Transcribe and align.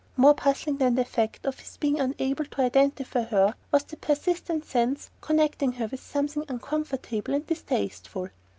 More 0.17 0.33
puzzling 0.33 0.77
than 0.77 0.95
the 0.95 1.05
fact 1.05 1.45
of 1.45 1.59
his 1.59 1.77
being 1.77 1.99
unable 1.99 2.43
to 2.45 2.61
identify 2.63 3.21
her 3.21 3.53
was 3.71 3.83
the 3.83 3.97
persistent 3.97 4.65
sense 4.65 5.11
connecting 5.21 5.73
her 5.73 5.85
with 5.85 6.01
something 6.01 6.43
uncomfortable 6.49 7.35
and 7.35 7.45
distasteful. 7.45 8.29